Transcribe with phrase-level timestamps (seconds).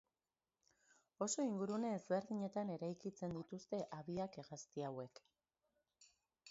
[1.25, 5.25] Oso ingurune ezberdinetan eraikitzen dituzte habiak hegazti hauek.